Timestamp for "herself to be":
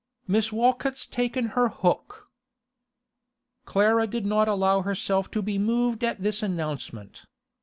4.81-5.59